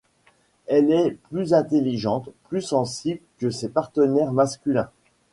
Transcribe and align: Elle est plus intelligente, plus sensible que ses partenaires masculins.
Elle 0.65 0.89
est 0.91 1.11
plus 1.29 1.53
intelligente, 1.53 2.29
plus 2.49 2.63
sensible 2.63 3.19
que 3.37 3.51
ses 3.51 3.69
partenaires 3.69 4.31
masculins. 4.31 4.89